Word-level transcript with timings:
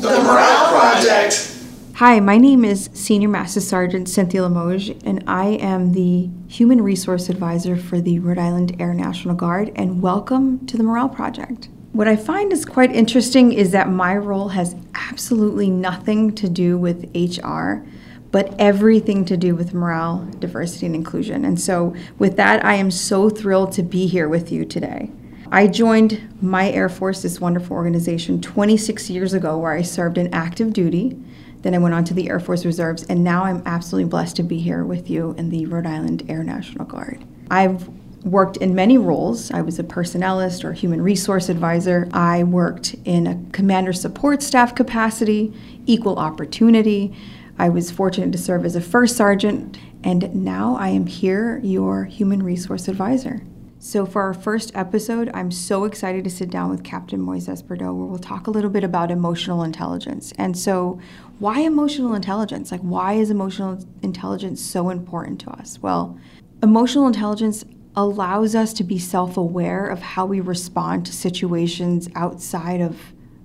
The 0.00 0.22
Morale 0.22 0.68
Project. 0.68 1.56
Hi, 1.96 2.20
my 2.20 2.38
name 2.38 2.64
is 2.64 2.88
Senior 2.92 3.28
Master 3.28 3.60
Sergeant 3.60 4.08
Cynthia 4.08 4.44
Limoges, 4.44 4.96
and 5.04 5.24
I 5.26 5.46
am 5.46 5.92
the 5.92 6.30
Human 6.46 6.82
Resource 6.82 7.28
Advisor 7.28 7.76
for 7.76 8.00
the 8.00 8.20
Rhode 8.20 8.38
Island 8.38 8.76
Air 8.78 8.94
National 8.94 9.34
Guard, 9.34 9.72
and 9.74 10.00
welcome 10.00 10.64
to 10.66 10.76
the 10.76 10.84
Morale 10.84 11.08
Project. 11.08 11.68
What 11.90 12.06
I 12.06 12.14
find 12.14 12.52
is 12.52 12.64
quite 12.64 12.94
interesting 12.94 13.52
is 13.52 13.72
that 13.72 13.90
my 13.90 14.16
role 14.16 14.50
has 14.50 14.76
absolutely 14.94 15.68
nothing 15.68 16.32
to 16.36 16.48
do 16.48 16.78
with 16.78 17.10
HR, 17.12 17.84
but 18.30 18.54
everything 18.56 19.24
to 19.24 19.36
do 19.36 19.56
with 19.56 19.74
morale, 19.74 20.28
diversity, 20.38 20.86
and 20.86 20.94
inclusion. 20.94 21.44
And 21.44 21.60
so, 21.60 21.96
with 22.20 22.36
that, 22.36 22.64
I 22.64 22.74
am 22.74 22.92
so 22.92 23.28
thrilled 23.28 23.72
to 23.72 23.82
be 23.82 24.06
here 24.06 24.28
with 24.28 24.52
you 24.52 24.64
today. 24.64 25.10
I 25.50 25.66
joined 25.66 26.42
my 26.42 26.70
Air 26.70 26.90
Force, 26.90 27.22
this 27.22 27.40
wonderful 27.40 27.74
organization, 27.74 28.40
26 28.40 29.08
years 29.08 29.32
ago, 29.32 29.56
where 29.56 29.72
I 29.72 29.80
served 29.80 30.18
in 30.18 30.32
active 30.34 30.74
duty. 30.74 31.18
Then 31.62 31.74
I 31.74 31.78
went 31.78 31.94
on 31.94 32.04
to 32.04 32.14
the 32.14 32.28
Air 32.28 32.38
Force 32.38 32.66
Reserves, 32.66 33.04
and 33.04 33.24
now 33.24 33.44
I'm 33.44 33.62
absolutely 33.64 34.10
blessed 34.10 34.36
to 34.36 34.42
be 34.42 34.58
here 34.58 34.84
with 34.84 35.08
you 35.08 35.34
in 35.38 35.48
the 35.48 35.64
Rhode 35.64 35.86
Island 35.86 36.24
Air 36.28 36.44
National 36.44 36.84
Guard. 36.84 37.24
I've 37.50 37.88
worked 38.24 38.58
in 38.58 38.74
many 38.74 38.98
roles. 38.98 39.50
I 39.50 39.62
was 39.62 39.78
a 39.78 39.84
personnelist 39.84 40.64
or 40.64 40.74
human 40.74 41.00
resource 41.00 41.48
advisor. 41.48 42.10
I 42.12 42.44
worked 42.44 42.94
in 43.06 43.26
a 43.26 43.40
commander 43.52 43.94
support 43.94 44.42
staff 44.42 44.74
capacity, 44.74 45.54
equal 45.86 46.18
opportunity. 46.18 47.16
I 47.58 47.70
was 47.70 47.90
fortunate 47.90 48.32
to 48.32 48.38
serve 48.38 48.66
as 48.66 48.76
a 48.76 48.82
first 48.82 49.16
sergeant, 49.16 49.78
and 50.04 50.34
now 50.34 50.76
I 50.76 50.90
am 50.90 51.06
here, 51.06 51.58
your 51.64 52.04
human 52.04 52.42
resource 52.42 52.86
advisor. 52.86 53.42
So, 53.88 54.04
for 54.04 54.20
our 54.20 54.34
first 54.34 54.70
episode, 54.74 55.30
I'm 55.32 55.50
so 55.50 55.84
excited 55.84 56.22
to 56.24 56.28
sit 56.28 56.50
down 56.50 56.68
with 56.68 56.84
Captain 56.84 57.24
Moises 57.24 57.66
Bordeaux, 57.66 57.94
where 57.94 58.04
we'll 58.04 58.18
talk 58.18 58.46
a 58.46 58.50
little 58.50 58.68
bit 58.68 58.84
about 58.84 59.10
emotional 59.10 59.62
intelligence. 59.62 60.30
And 60.36 60.58
so, 60.58 61.00
why 61.38 61.60
emotional 61.60 62.12
intelligence? 62.12 62.70
Like, 62.70 62.82
why 62.82 63.14
is 63.14 63.30
emotional 63.30 63.82
intelligence 64.02 64.60
so 64.60 64.90
important 64.90 65.40
to 65.40 65.50
us? 65.52 65.78
Well, 65.80 66.18
emotional 66.62 67.06
intelligence 67.06 67.64
allows 67.96 68.54
us 68.54 68.74
to 68.74 68.84
be 68.84 68.98
self 68.98 69.38
aware 69.38 69.86
of 69.86 70.00
how 70.00 70.26
we 70.26 70.42
respond 70.42 71.06
to 71.06 71.12
situations 71.14 72.10
outside 72.14 72.82
of 72.82 73.00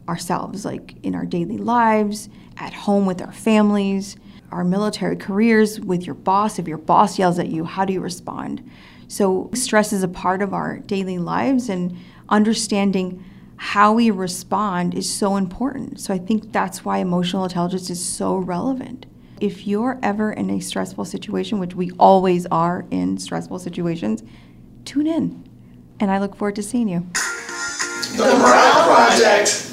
ourselves, 0.09 0.65
like 0.65 0.95
in 1.03 1.15
our 1.15 1.25
daily 1.25 1.57
lives, 1.57 2.27
at 2.57 2.73
home 2.73 3.05
with 3.05 3.21
our 3.21 3.31
families, 3.31 4.17
our 4.51 4.65
military 4.65 5.15
careers, 5.15 5.79
with 5.79 6.05
your 6.05 6.15
boss. 6.15 6.59
If 6.59 6.67
your 6.67 6.79
boss 6.79 7.17
yells 7.17 7.39
at 7.39 7.47
you, 7.47 7.63
how 7.63 7.85
do 7.85 7.93
you 7.93 8.01
respond? 8.01 8.69
So, 9.13 9.51
stress 9.53 9.93
is 9.93 10.01
a 10.01 10.07
part 10.07 10.41
of 10.41 10.55
our 10.55 10.79
daily 10.79 11.19
lives, 11.19 11.69
and 11.69 11.95
understanding 12.29 13.23
how 13.57 13.93
we 13.93 14.09
respond 14.09 14.95
is 14.95 15.07
so 15.07 15.35
important. 15.35 15.99
So, 15.99 16.15
I 16.15 16.17
think 16.17 16.51
that's 16.51 16.83
why 16.83 16.97
emotional 16.97 17.43
intelligence 17.43 17.91
is 17.91 18.03
so 18.03 18.37
relevant. 18.37 19.05
If 19.39 19.67
you're 19.67 19.99
ever 20.01 20.33
in 20.33 20.49
a 20.49 20.59
stressful 20.59 21.05
situation, 21.05 21.59
which 21.59 21.75
we 21.75 21.91
always 21.99 22.47
are 22.47 22.87
in 22.89 23.19
stressful 23.19 23.59
situations, 23.59 24.23
tune 24.83 25.05
in. 25.05 25.47
And 25.99 26.09
I 26.09 26.17
look 26.17 26.35
forward 26.35 26.55
to 26.55 26.63
seeing 26.63 26.87
you. 26.87 27.05
The 28.17 28.35
Morale 28.39 28.83
Project. 28.95 29.72